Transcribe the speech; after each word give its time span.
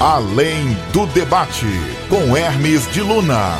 Além 0.00 0.76
do 0.92 1.06
Debate, 1.12 1.66
com 2.08 2.36
Hermes 2.36 2.88
de 2.92 3.02
Luna. 3.02 3.58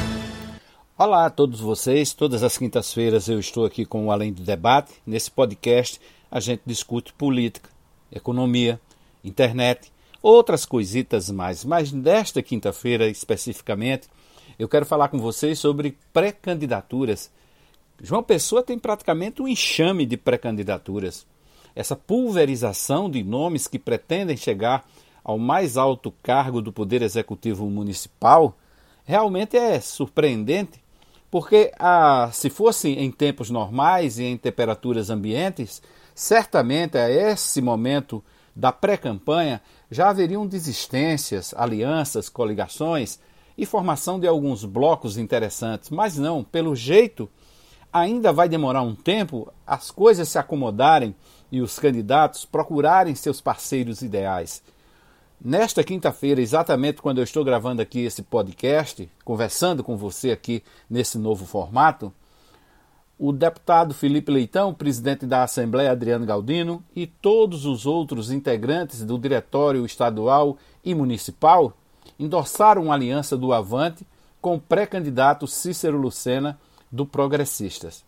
Olá 0.96 1.26
a 1.26 1.30
todos 1.30 1.58
vocês. 1.58 2.14
Todas 2.14 2.44
as 2.44 2.56
quintas-feiras 2.56 3.28
eu 3.28 3.40
estou 3.40 3.66
aqui 3.66 3.84
com 3.84 4.06
o 4.06 4.12
Além 4.12 4.32
do 4.32 4.44
Debate. 4.44 4.92
Nesse 5.04 5.32
podcast 5.32 6.00
a 6.30 6.38
gente 6.38 6.62
discute 6.64 7.12
política, 7.12 7.68
economia, 8.12 8.80
internet, 9.24 9.90
outras 10.22 10.64
coisitas 10.64 11.28
mais. 11.28 11.64
Mas 11.64 11.90
nesta 11.90 12.40
quinta-feira 12.40 13.08
especificamente, 13.08 14.06
eu 14.56 14.68
quero 14.68 14.86
falar 14.86 15.08
com 15.08 15.18
vocês 15.18 15.58
sobre 15.58 15.98
pré-candidaturas. 16.12 17.32
João 18.00 18.22
Pessoa 18.22 18.62
tem 18.62 18.78
praticamente 18.78 19.42
um 19.42 19.48
enxame 19.48 20.06
de 20.06 20.16
pré-candidaturas. 20.16 21.26
Essa 21.74 21.96
pulverização 21.96 23.10
de 23.10 23.24
nomes 23.24 23.66
que 23.66 23.78
pretendem 23.78 24.36
chegar 24.36 24.86
ao 25.28 25.36
mais 25.36 25.76
alto 25.76 26.10
cargo 26.22 26.62
do 26.62 26.72
Poder 26.72 27.02
Executivo 27.02 27.68
Municipal 27.68 28.56
realmente 29.04 29.58
é 29.58 29.78
surpreendente 29.78 30.82
porque 31.30 31.70
ah, 31.78 32.30
se 32.32 32.48
fosse 32.48 32.88
em 32.92 33.10
tempos 33.10 33.50
normais 33.50 34.18
e 34.18 34.24
em 34.24 34.38
temperaturas 34.38 35.10
ambientes, 35.10 35.82
certamente 36.14 36.96
a 36.96 37.10
esse 37.10 37.60
momento 37.60 38.24
da 38.56 38.72
pré-campanha 38.72 39.60
já 39.90 40.08
haveriam 40.08 40.46
desistências, 40.46 41.52
alianças, 41.54 42.30
coligações 42.30 43.20
e 43.58 43.66
formação 43.66 44.18
de 44.18 44.26
alguns 44.26 44.64
blocos 44.64 45.18
interessantes. 45.18 45.90
Mas 45.90 46.16
não, 46.16 46.42
pelo 46.42 46.74
jeito, 46.74 47.28
ainda 47.92 48.32
vai 48.32 48.48
demorar 48.48 48.80
um 48.80 48.94
tempo 48.94 49.52
as 49.66 49.90
coisas 49.90 50.26
se 50.30 50.38
acomodarem 50.38 51.14
e 51.52 51.60
os 51.60 51.78
candidatos 51.78 52.46
procurarem 52.46 53.14
seus 53.14 53.42
parceiros 53.42 54.00
ideais. 54.00 54.62
Nesta 55.40 55.84
quinta-feira, 55.84 56.40
exatamente 56.40 57.00
quando 57.00 57.18
eu 57.18 57.24
estou 57.24 57.44
gravando 57.44 57.80
aqui 57.80 58.00
esse 58.00 58.24
podcast, 58.24 59.08
conversando 59.24 59.84
com 59.84 59.96
você 59.96 60.32
aqui 60.32 60.64
nesse 60.90 61.16
novo 61.16 61.46
formato, 61.46 62.12
o 63.16 63.30
deputado 63.30 63.94
Felipe 63.94 64.32
Leitão, 64.32 64.74
presidente 64.74 65.26
da 65.26 65.44
Assembleia 65.44 65.92
Adriano 65.92 66.26
Galdino 66.26 66.82
e 66.94 67.06
todos 67.06 67.66
os 67.66 67.86
outros 67.86 68.32
integrantes 68.32 69.04
do 69.04 69.16
Diretório 69.16 69.86
Estadual 69.86 70.56
e 70.84 70.92
Municipal 70.92 71.72
endossaram 72.18 72.82
uma 72.82 72.94
aliança 72.94 73.36
do 73.36 73.52
Avante 73.52 74.04
com 74.40 74.56
o 74.56 74.60
pré-candidato 74.60 75.46
Cícero 75.46 75.98
Lucena 75.98 76.58
do 76.90 77.06
Progressistas. 77.06 78.04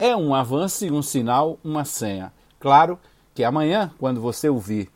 É 0.00 0.16
um 0.16 0.34
avanço 0.34 0.84
e 0.84 0.90
um 0.90 1.00
sinal, 1.00 1.60
uma 1.62 1.84
senha. 1.84 2.32
Claro 2.58 2.98
que 3.32 3.44
amanhã, 3.44 3.92
quando 3.98 4.20
você 4.20 4.48
ouvir 4.48 4.90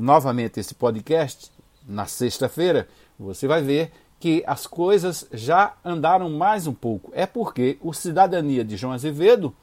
novamente 0.00 0.60
esse 0.60 0.74
podcast, 0.74 1.50
na 1.86 2.06
sexta-feira, 2.06 2.88
você 3.18 3.46
vai 3.46 3.62
ver 3.62 3.92
que 4.18 4.42
as 4.46 4.66
coisas 4.66 5.26
já 5.32 5.74
andaram 5.84 6.30
mais 6.30 6.66
um 6.66 6.72
pouco. 6.72 7.10
É 7.14 7.26
porque 7.26 7.76
o 7.80 7.92
Cidadania 7.92 8.64
de 8.64 8.76
João 8.76 8.92
Azevedo 8.92 9.54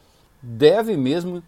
deve 0.41 0.97
mesmo 0.97 1.41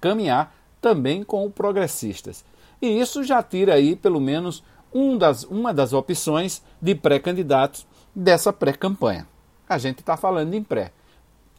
caminhar 0.00 0.54
também 0.80 1.22
com 1.22 1.46
o 1.46 1.50
Progressistas. 1.50 2.44
E 2.82 2.88
isso 2.88 3.22
já 3.22 3.42
tira 3.42 3.74
aí 3.74 3.94
pelo 3.94 4.20
menos 4.20 4.64
um 4.92 5.16
das, 5.16 5.44
uma 5.44 5.72
das 5.72 5.92
opções 5.92 6.62
de 6.80 6.94
pré-candidatos 6.94 7.86
dessa 8.14 8.52
pré-campanha. 8.52 9.28
A 9.68 9.78
gente 9.78 10.00
está 10.00 10.16
falando 10.16 10.52
em 10.54 10.62
pré. 10.62 10.92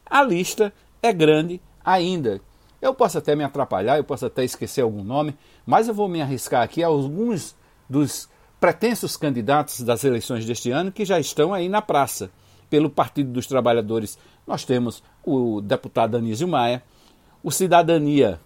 A 0.04 0.22
lista 0.22 0.72
é 1.02 1.12
grande 1.12 1.60
ainda. 1.82 2.40
Eu 2.82 2.92
posso 2.92 3.16
até 3.16 3.36
me 3.36 3.44
atrapalhar, 3.44 3.96
eu 3.96 4.02
posso 4.02 4.26
até 4.26 4.42
esquecer 4.44 4.80
algum 4.80 5.04
nome, 5.04 5.38
mas 5.64 5.86
eu 5.86 5.94
vou 5.94 6.08
me 6.08 6.20
arriscar 6.20 6.62
aqui 6.62 6.82
a 6.82 6.88
alguns 6.88 7.54
dos 7.88 8.28
pretensos 8.58 9.16
candidatos 9.16 9.82
das 9.82 10.02
eleições 10.02 10.44
deste 10.44 10.72
ano 10.72 10.90
que 10.90 11.04
já 11.04 11.20
estão 11.20 11.54
aí 11.54 11.68
na 11.68 11.80
praça. 11.80 12.28
Pelo 12.68 12.90
Partido 12.90 13.30
dos 13.30 13.46
Trabalhadores, 13.46 14.18
nós 14.44 14.64
temos 14.64 15.00
o 15.24 15.60
deputado 15.60 16.16
Anísio 16.16 16.48
Maia, 16.48 16.82
o 17.40 17.52
Cidadania 17.52 18.40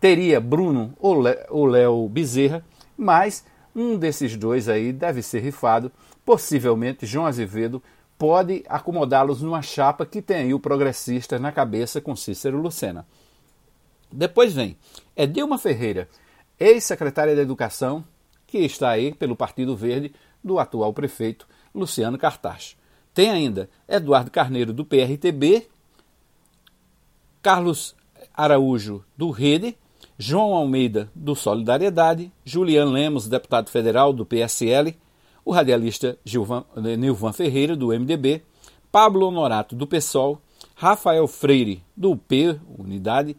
teria 0.00 0.40
Bruno 0.40 0.92
ou 0.98 1.66
Léo 1.66 2.08
Bezerra, 2.08 2.64
mas 2.96 3.44
um 3.76 3.96
desses 3.96 4.36
dois 4.36 4.68
aí 4.68 4.92
deve 4.92 5.22
ser 5.22 5.40
rifado, 5.40 5.92
possivelmente 6.24 7.06
João 7.06 7.26
Azevedo 7.26 7.80
pode 8.20 8.62
acomodá-los 8.68 9.40
numa 9.40 9.62
chapa 9.62 10.04
que 10.04 10.20
tem 10.20 10.36
aí 10.36 10.52
o 10.52 10.60
progressista 10.60 11.38
na 11.38 11.50
cabeça 11.50 12.02
com 12.02 12.14
Cícero 12.14 12.60
Lucena. 12.60 13.06
Depois 14.12 14.52
vem 14.52 14.76
Edilma 15.16 15.56
Ferreira, 15.56 16.06
ex-secretária 16.58 17.34
da 17.34 17.40
Educação, 17.40 18.04
que 18.46 18.58
está 18.58 18.90
aí 18.90 19.14
pelo 19.14 19.34
Partido 19.34 19.74
Verde 19.74 20.12
do 20.44 20.58
atual 20.58 20.92
prefeito 20.92 21.48
Luciano 21.74 22.18
Cartacho. 22.18 22.76
Tem 23.14 23.30
ainda 23.30 23.70
Eduardo 23.88 24.30
Carneiro, 24.30 24.74
do 24.74 24.84
PRTB, 24.84 25.66
Carlos 27.40 27.96
Araújo, 28.34 29.02
do 29.16 29.30
Rede, 29.30 29.78
João 30.18 30.52
Almeida, 30.52 31.10
do 31.14 31.34
Solidariedade, 31.34 32.30
Julian 32.44 32.90
Lemos, 32.90 33.26
deputado 33.26 33.70
federal 33.70 34.12
do 34.12 34.26
PSL, 34.26 34.94
o 35.44 35.52
radialista 35.52 36.18
eh, 36.24 36.96
Nilvan 36.96 37.32
Ferreira, 37.32 37.76
do 37.76 37.88
MDB, 37.88 38.42
Pablo 38.90 39.26
Honorato, 39.26 39.74
do 39.74 39.86
PSOL, 39.86 40.40
Rafael 40.74 41.26
Freire, 41.26 41.82
do 41.96 42.16
P, 42.16 42.58
Unidade, 42.78 43.36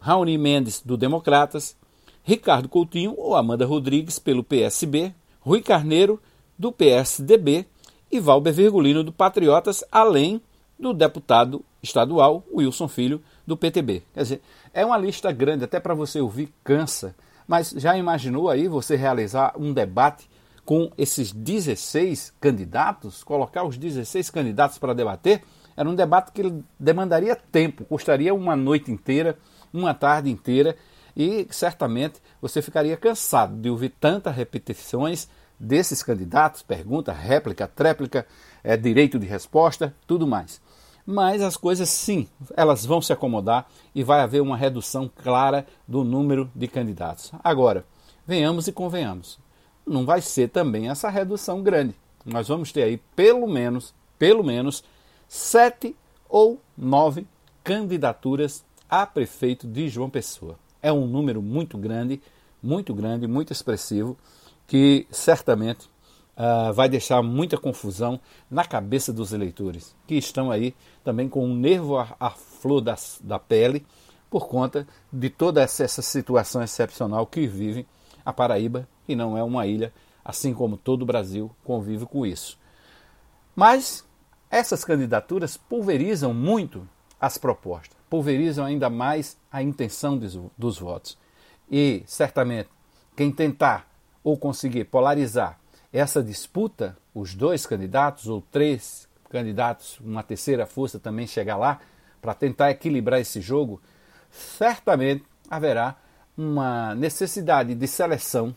Raoni 0.00 0.36
Mendes, 0.36 0.82
do 0.84 0.96
Democratas, 0.96 1.76
Ricardo 2.22 2.68
Coutinho 2.68 3.14
ou 3.16 3.34
Amanda 3.36 3.66
Rodrigues, 3.66 4.18
pelo 4.18 4.44
PSB, 4.44 5.14
Rui 5.40 5.60
Carneiro, 5.60 6.20
do 6.58 6.70
PSDB 6.70 7.66
e 8.10 8.20
Valber 8.20 8.52
Virgulino, 8.52 9.02
do 9.02 9.12
Patriotas, 9.12 9.84
além 9.90 10.40
do 10.78 10.92
deputado 10.92 11.64
estadual 11.82 12.44
Wilson 12.52 12.88
Filho, 12.88 13.22
do 13.46 13.56
PTB. 13.56 14.02
Quer 14.14 14.22
dizer, 14.22 14.42
é 14.72 14.84
uma 14.84 14.98
lista 14.98 15.32
grande, 15.32 15.64
até 15.64 15.80
para 15.80 15.94
você 15.94 16.20
ouvir 16.20 16.52
cansa, 16.62 17.14
mas 17.46 17.70
já 17.70 17.96
imaginou 17.96 18.48
aí 18.48 18.68
você 18.68 18.96
realizar 18.96 19.54
um 19.56 19.72
debate 19.72 20.28
com 20.64 20.90
esses 20.96 21.32
16 21.32 22.34
candidatos, 22.40 23.24
colocar 23.24 23.64
os 23.64 23.76
16 23.76 24.30
candidatos 24.30 24.78
para 24.78 24.94
debater? 24.94 25.42
Era 25.76 25.88
um 25.88 25.94
debate 25.94 26.32
que 26.32 26.62
demandaria 26.78 27.34
tempo, 27.34 27.84
custaria 27.84 28.34
uma 28.34 28.54
noite 28.54 28.90
inteira 28.90 29.38
uma 29.72 29.94
tarde 29.94 30.30
inteira 30.30 30.76
e 31.16 31.46
certamente 31.50 32.20
você 32.40 32.60
ficaria 32.60 32.96
cansado 32.96 33.56
de 33.56 33.70
ouvir 33.70 33.90
tantas 34.00 34.34
repetições 34.34 35.28
desses 35.58 36.02
candidatos, 36.02 36.62
pergunta, 36.62 37.12
réplica, 37.12 37.68
tréplica, 37.68 38.26
é, 38.64 38.76
direito 38.76 39.18
de 39.18 39.26
resposta, 39.26 39.94
tudo 40.06 40.26
mais. 40.26 40.60
Mas 41.06 41.42
as 41.42 41.56
coisas 41.56 41.88
sim, 41.88 42.28
elas 42.56 42.84
vão 42.84 43.00
se 43.00 43.12
acomodar 43.12 43.68
e 43.94 44.02
vai 44.02 44.20
haver 44.20 44.40
uma 44.40 44.56
redução 44.56 45.10
clara 45.14 45.66
do 45.86 46.04
número 46.04 46.50
de 46.54 46.66
candidatos. 46.68 47.32
Agora, 47.42 47.84
venhamos 48.26 48.66
e 48.68 48.72
convenhamos, 48.72 49.38
não 49.86 50.04
vai 50.04 50.20
ser 50.20 50.48
também 50.48 50.88
essa 50.88 51.08
redução 51.08 51.62
grande. 51.62 51.94
Nós 52.24 52.48
vamos 52.48 52.72
ter 52.72 52.82
aí 52.82 53.00
pelo 53.16 53.46
menos, 53.46 53.94
pelo 54.18 54.44
menos, 54.44 54.84
sete 55.28 55.96
ou 56.28 56.60
nove 56.76 57.26
candidaturas 57.64 58.64
a 58.88 59.06
prefeito 59.06 59.66
de 59.66 59.88
João 59.88 60.10
Pessoa. 60.10 60.56
É 60.80 60.92
um 60.92 61.06
número 61.06 61.40
muito 61.40 61.78
grande, 61.78 62.20
muito 62.62 62.94
grande, 62.94 63.26
muito 63.26 63.52
expressivo, 63.52 64.16
que 64.66 65.06
certamente 65.10 65.86
uh, 66.36 66.72
vai 66.72 66.88
deixar 66.88 67.22
muita 67.22 67.56
confusão 67.56 68.20
na 68.50 68.64
cabeça 68.64 69.12
dos 69.12 69.32
eleitores, 69.32 69.94
que 70.06 70.14
estão 70.14 70.50
aí 70.50 70.74
também 71.04 71.28
com 71.28 71.44
um 71.44 71.54
nervo 71.54 71.98
à, 71.98 72.30
flor 72.30 72.80
da, 72.80 72.96
da 73.20 73.38
pele 73.38 73.84
por 74.30 74.48
conta 74.48 74.86
de 75.12 75.28
toda 75.28 75.60
essa, 75.60 75.84
essa 75.84 76.02
situação 76.02 76.62
excepcional 76.62 77.26
que 77.26 77.46
vive 77.46 77.86
a 78.24 78.32
Paraíba, 78.32 78.88
não 79.14 79.36
é 79.36 79.42
uma 79.42 79.66
ilha, 79.66 79.92
assim 80.24 80.54
como 80.54 80.76
todo 80.76 81.02
o 81.02 81.06
Brasil 81.06 81.50
convive 81.64 82.06
com 82.06 82.24
isso. 82.24 82.58
Mas 83.54 84.04
essas 84.50 84.84
candidaturas 84.84 85.56
pulverizam 85.56 86.32
muito 86.32 86.88
as 87.20 87.38
propostas, 87.38 87.96
pulverizam 88.10 88.64
ainda 88.64 88.90
mais 88.90 89.36
a 89.50 89.62
intenção 89.62 90.18
dos, 90.18 90.38
dos 90.56 90.78
votos. 90.78 91.18
E, 91.70 92.02
certamente, 92.06 92.68
quem 93.16 93.30
tentar 93.30 93.88
ou 94.22 94.36
conseguir 94.36 94.84
polarizar 94.84 95.58
essa 95.92 96.22
disputa, 96.22 96.96
os 97.14 97.34
dois 97.34 97.66
candidatos 97.66 98.26
ou 98.26 98.40
três 98.40 99.08
candidatos, 99.30 99.98
uma 100.00 100.22
terceira 100.22 100.66
força 100.66 100.98
também 100.98 101.26
chegar 101.26 101.56
lá, 101.56 101.80
para 102.20 102.34
tentar 102.34 102.70
equilibrar 102.70 103.20
esse 103.20 103.40
jogo, 103.40 103.80
certamente 104.30 105.24
haverá 105.50 105.96
uma 106.36 106.94
necessidade 106.94 107.74
de 107.74 107.86
seleção, 107.86 108.54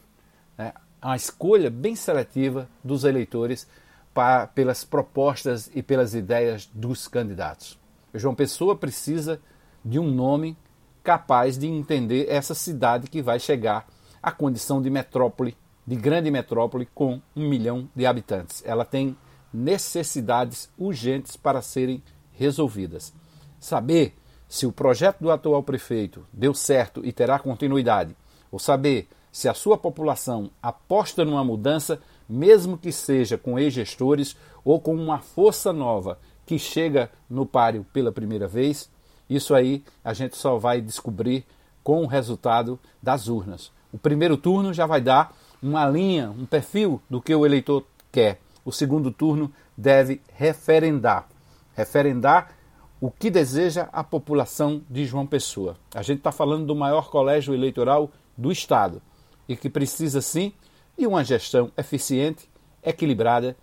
né, 0.57 0.74
uma 1.02 1.16
escolha 1.16 1.69
bem 1.69 1.96
seletiva 1.96 2.69
dos 2.84 3.04
eleitores 3.04 3.68
para, 4.13 4.48
pelas 4.48 4.84
propostas 4.84 5.69
e 5.74 5.84
pelas 5.84 6.13
ideias 6.13 6.69
dos 6.74 7.07
candidatos. 7.07 7.80
João 8.13 8.34
Pessoa 8.34 8.75
precisa 8.75 9.40
de 9.84 10.00
um 10.00 10.10
nome 10.10 10.57
capaz 11.04 11.57
de 11.57 11.68
entender 11.68 12.28
essa 12.30 12.56
cidade 12.56 13.07
que 13.07 13.22
vai 13.22 13.40
chegar 13.40 13.88
à 14.24 14.31
condição 14.31 14.81
de 14.81 14.90
metrópole 14.90 15.56
de 15.86 15.96
grande 15.96 16.31
metrópole 16.31 16.88
com 16.94 17.22
um 17.36 17.48
milhão 17.48 17.88
de 17.96 18.06
habitantes. 18.06 18.63
Ela 18.66 18.84
tem 18.84 19.16
necessidades 19.54 20.69
urgentes 20.78 21.38
para 21.38 21.62
serem 21.62 22.04
resolvidas. 22.31 23.13
Saber 23.60 24.16
se 24.48 24.66
o 24.66 24.72
projeto 24.72 25.19
do 25.19 25.31
atual 25.31 25.62
prefeito 25.63 26.25
deu 26.34 26.54
certo 26.54 27.06
e 27.06 27.12
terá 27.12 27.38
continuidade, 27.40 28.16
ou 28.51 28.60
saber 28.60 29.08
se 29.36 29.50
a 29.50 29.54
sua 29.54 29.78
população 29.78 30.50
aposta 30.64 31.26
numa 31.26 31.44
mudança, 31.44 32.00
mesmo 32.28 32.78
que 32.78 32.90
seja 32.90 33.38
com 33.38 33.60
ex-gestores 33.60 34.34
ou 34.64 34.80
com 34.80 34.96
uma 34.96 35.20
força 35.20 35.74
nova 35.74 36.18
que 36.46 36.58
chega 36.58 37.12
no 37.30 37.46
páreo 37.46 37.86
pela 37.92 38.14
primeira 38.14 38.48
vez, 38.48 38.90
isso 39.30 39.54
aí 39.54 39.84
a 40.02 40.14
gente 40.14 40.38
só 40.38 40.58
vai 40.58 40.80
descobrir 40.80 41.44
com 41.84 42.02
o 42.02 42.08
resultado 42.08 42.80
das 43.04 43.28
urnas. 43.28 43.74
O 43.92 43.98
primeiro 43.98 44.38
turno 44.38 44.74
já 44.74 44.86
vai 44.86 45.02
dar 45.02 45.36
uma 45.62 45.86
linha, 45.86 46.30
um 46.30 46.46
perfil 46.46 47.02
do 47.10 47.22
que 47.22 47.36
o 47.36 47.46
eleitor 47.46 47.86
quer. 48.14 48.40
O 48.64 48.72
segundo 48.72 49.12
turno 49.12 49.52
deve 49.76 50.22
referendar. 50.34 51.28
Referendar 51.76 52.54
o 53.02 53.12
que 53.12 53.30
deseja 53.30 53.90
a 53.92 54.02
população 54.02 54.82
de 54.90 55.06
João 55.06 55.28
Pessoa. 55.28 55.76
A 55.94 56.02
gente 56.02 56.20
está 56.20 56.32
falando 56.32 56.66
do 56.66 56.74
maior 56.74 57.10
colégio 57.10 57.54
eleitoral 57.54 58.10
do 58.38 58.50
Estado 58.50 59.02
e 59.47 59.56
que 59.56 59.69
precisa, 59.69 60.21
sim, 60.21 60.53
de 60.97 61.06
uma 61.06 61.24
gestão 61.24 61.71
eficiente, 61.77 62.50
equilibrada 62.83 63.56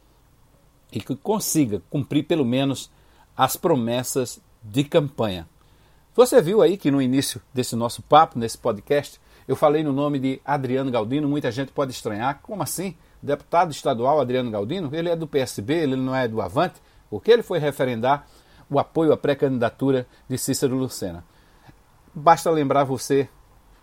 e 0.93 1.00
que 1.00 1.17
consiga 1.17 1.82
cumprir 1.88 2.25
pelo 2.25 2.44
menos 2.44 2.90
as 3.37 3.56
promessas 3.56 4.40
de 4.62 4.84
campanha. 4.84 5.49
Você 6.14 6.43
viu 6.43 6.61
aí 6.61 6.76
que 6.76 6.90
no 6.90 7.00
início 7.00 7.40
desse 7.55 7.75
nosso 7.75 8.02
papo, 8.02 8.38
nesse 8.38 8.58
podcast, 8.58 9.19
eu 9.49 9.56
falei 9.56 9.82
no 9.82 9.93
nome 9.93 10.19
de 10.19 10.40
Adriano 10.44 10.90
Galdino, 10.90 11.26
muita 11.26 11.50
gente 11.50 11.73
pode 11.73 11.93
estranhar. 11.93 12.40
Como 12.43 12.62
assim? 12.62 12.94
Deputado 13.23 13.70
estadual 13.70 14.20
Adriano 14.20 14.50
Galdino? 14.50 14.90
Ele 14.93 15.08
é 15.08 15.17
do 15.17 15.26
PSB, 15.26 15.75
ele 15.75 15.96
não 15.96 16.14
é 16.14 16.28
do 16.28 16.43
Avante? 16.43 16.81
Porque 17.08 17.31
ele 17.31 17.43
foi 17.43 17.58
referendar 17.58 18.26
o 18.69 18.78
apoio 18.78 19.12
à 19.12 19.17
pré-candidatura 19.17 20.06
de 20.28 20.37
Cícero 20.37 20.76
Lucena. 20.76 21.25
Basta 22.14 22.50
lembrar 22.50 22.85
você, 22.85 23.28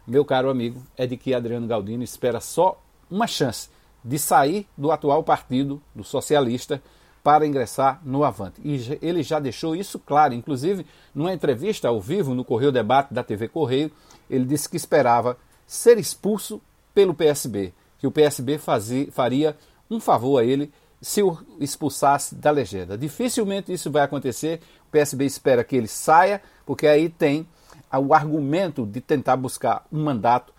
meu 0.09 0.25
caro 0.25 0.49
amigo, 0.49 0.81
é 0.97 1.05
de 1.05 1.15
que 1.15 1.33
Adriano 1.33 1.67
Galdino 1.67 2.03
espera 2.03 2.39
só 2.39 2.81
uma 3.09 3.27
chance 3.27 3.69
de 4.03 4.17
sair 4.17 4.67
do 4.77 4.91
atual 4.91 5.23
partido, 5.23 5.81
do 5.93 6.03
socialista, 6.03 6.81
para 7.23 7.45
ingressar 7.45 8.01
no 8.03 8.23
Avante. 8.23 8.61
E 8.63 8.97
ele 9.01 9.21
já 9.23 9.39
deixou 9.39 9.75
isso 9.75 9.99
claro, 9.99 10.33
inclusive 10.33 10.85
numa 11.13 11.33
entrevista 11.33 11.87
ao 11.87 11.99
vivo 11.99 12.33
no 12.33 12.45
Correio 12.45 12.71
Debate 12.71 13.13
da 13.13 13.23
TV 13.23 13.47
Correio, 13.47 13.91
ele 14.29 14.45
disse 14.45 14.69
que 14.69 14.77
esperava 14.77 15.37
ser 15.67 15.97
expulso 15.97 16.61
pelo 16.93 17.13
PSB, 17.13 17.73
que 17.99 18.07
o 18.07 18.11
PSB 18.11 18.57
fazia, 18.57 19.11
faria 19.11 19.55
um 19.89 19.99
favor 19.99 20.39
a 20.39 20.45
ele 20.45 20.71
se 21.01 21.21
o 21.21 21.37
expulsasse 21.59 22.35
da 22.35 22.51
legenda. 22.51 22.97
Dificilmente 22.97 23.71
isso 23.71 23.91
vai 23.91 24.03
acontecer. 24.03 24.59
O 24.87 24.91
PSB 24.91 25.25
espera 25.25 25.63
que 25.63 25.75
ele 25.75 25.87
saia, 25.87 26.41
porque 26.65 26.87
aí 26.87 27.09
tem 27.09 27.47
o 27.97 28.13
argumento 28.13 28.85
de 28.85 29.01
tentar 29.01 29.37
buscar 29.37 29.85
um 29.91 30.03
mandato, 30.03 30.53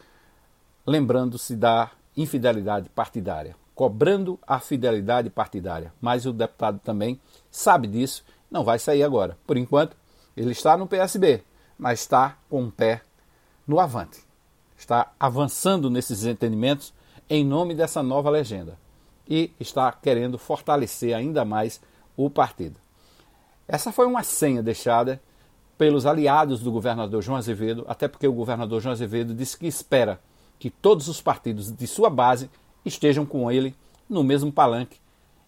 lembrando-se 0.86 1.54
da 1.54 1.90
infidelidade 2.16 2.88
partidária, 2.88 3.54
cobrando 3.74 4.38
a 4.46 4.58
fidelidade 4.58 5.30
partidária. 5.30 5.92
Mas 6.00 6.26
o 6.26 6.32
deputado 6.32 6.80
também 6.80 7.20
sabe 7.50 7.86
disso, 7.86 8.24
não 8.50 8.64
vai 8.64 8.78
sair 8.78 9.02
agora. 9.02 9.36
Por 9.46 9.56
enquanto, 9.56 9.96
ele 10.36 10.52
está 10.52 10.76
no 10.76 10.86
PSB, 10.86 11.42
mas 11.78 12.00
está 12.00 12.36
com 12.48 12.62
o 12.62 12.66
um 12.66 12.70
pé 12.70 13.02
no 13.66 13.78
avante 13.78 14.30
está 14.80 15.12
avançando 15.20 15.90
nesses 15.90 16.24
entendimentos 16.24 16.92
em 17.28 17.44
nome 17.44 17.74
dessa 17.74 18.02
nova 18.02 18.30
legenda 18.30 18.78
e 19.28 19.52
está 19.60 19.92
querendo 19.92 20.38
fortalecer 20.38 21.14
ainda 21.14 21.44
mais 21.44 21.80
o 22.16 22.28
partido. 22.28 22.80
Essa 23.68 23.92
foi 23.92 24.06
uma 24.06 24.22
senha 24.22 24.62
deixada 24.62 25.22
pelos 25.80 26.04
aliados 26.04 26.60
do 26.60 26.70
governador 26.70 27.22
João 27.22 27.38
Azevedo, 27.38 27.86
até 27.88 28.06
porque 28.06 28.28
o 28.28 28.34
governador 28.34 28.82
João 28.82 28.92
Azevedo 28.92 29.32
disse 29.32 29.56
que 29.56 29.66
espera 29.66 30.20
que 30.58 30.68
todos 30.68 31.08
os 31.08 31.22
partidos 31.22 31.72
de 31.72 31.86
sua 31.86 32.10
base 32.10 32.50
estejam 32.84 33.24
com 33.24 33.50
ele 33.50 33.74
no 34.06 34.22
mesmo 34.22 34.52
palanque, 34.52 34.98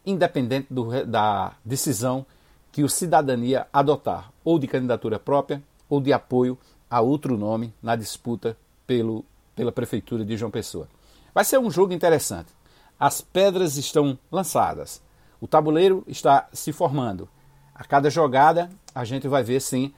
independente 0.07 0.69
do, 0.71 1.05
da 1.05 1.53
decisão 1.63 2.25
que 2.73 2.83
o 2.83 2.89
cidadania 2.89 3.67
adotar, 3.71 4.33
ou 4.43 4.59
de 4.59 4.67
candidatura 4.67 5.19
própria, 5.19 5.63
ou 5.87 6.01
de 6.01 6.15
apoio 6.15 6.59
a 6.89 7.03
outro 7.03 7.37
nome 7.37 7.75
na 7.83 7.95
disputa 7.95 8.57
pelo, 8.87 9.27
pela 9.55 9.71
Prefeitura 9.71 10.25
de 10.25 10.35
João 10.35 10.51
Pessoa. 10.51 10.89
Vai 11.35 11.45
ser 11.45 11.59
um 11.59 11.71
jogo 11.71 11.93
interessante. 11.93 12.49
As 12.99 13.21
pedras 13.21 13.77
estão 13.77 14.19
lançadas, 14.31 15.03
o 15.43 15.47
tabuleiro 15.47 16.03
está 16.07 16.49
se 16.55 16.73
formando. 16.73 17.29
A 17.75 17.85
cada 17.85 18.09
jogada, 18.09 18.71
a 18.95 19.05
gente 19.05 19.29
vai 19.29 19.43
ver 19.43 19.61
sim 19.61 19.93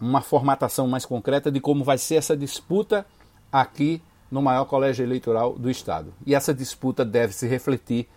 uma 0.00 0.20
formatação 0.20 0.86
mais 0.86 1.06
concreta 1.06 1.50
de 1.50 1.60
como 1.60 1.84
vai 1.84 1.98
ser 1.98 2.16
essa 2.16 2.36
disputa 2.36 3.06
aqui 3.50 4.02
no 4.30 4.42
maior 4.42 4.64
colégio 4.64 5.04
eleitoral 5.04 5.54
do 5.54 5.70
Estado. 5.70 6.12
E 6.24 6.34
essa 6.34 6.52
disputa 6.52 7.04
deve 7.04 7.32
se 7.32 7.46
refletir 7.46 8.08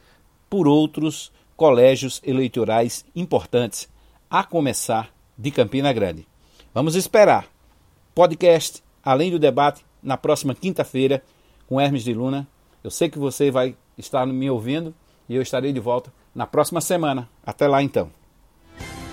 por 0.50 0.68
outros 0.68 1.32
colégios 1.56 2.22
eleitorais 2.24 3.06
importantes, 3.16 3.90
a 4.30 4.44
começar 4.44 5.10
de 5.38 5.52
Campina 5.52 5.92
Grande. 5.92 6.28
Vamos 6.74 6.96
esperar. 6.96 7.48
Podcast, 8.16 8.84
além 9.04 9.32
do 9.32 9.40
debate, 9.40 9.86
na 10.02 10.18
próxima 10.18 10.56
quinta-feira 10.56 11.24
com 11.68 11.80
Hermes 11.80 12.04
de 12.04 12.14
Luna. 12.14 12.48
Eu 12.84 12.90
sei 12.90 13.10
que 13.10 13.20
você 13.20 13.52
vai 13.52 13.76
estar 13.98 14.26
me 14.26 14.50
ouvindo 14.50 14.94
e 15.28 15.36
eu 15.36 15.42
estarei 15.42 15.72
de 15.72 15.80
volta 15.80 16.12
na 16.34 16.48
próxima 16.48 16.82
semana. 16.82 17.30
Até 17.46 17.68
lá 17.68 17.84
então. 17.84 18.10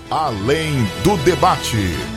Além 0.09 0.73
do 1.03 1.17
debate. 1.17 2.16